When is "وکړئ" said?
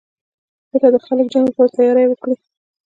2.07-2.35